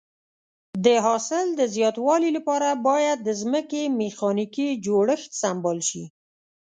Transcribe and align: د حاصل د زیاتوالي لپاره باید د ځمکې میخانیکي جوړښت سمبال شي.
د 0.85 0.87
حاصل 1.05 1.45
د 1.59 1.61
زیاتوالي 1.75 2.29
لپاره 2.37 2.69
باید 2.87 3.17
د 3.23 3.29
ځمکې 3.41 3.83
میخانیکي 3.99 4.69
جوړښت 4.85 5.31
سمبال 5.43 5.79
شي. 5.89 6.03